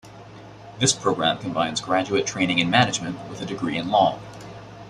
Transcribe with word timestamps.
This 0.79 0.93
program 0.93 1.37
combines 1.37 1.79
graduate 1.79 2.25
training 2.25 2.57
in 2.57 2.71
management 2.71 3.19
with 3.29 3.39
a 3.39 3.45
degree 3.45 3.77
in 3.77 3.89
law. 3.89 4.17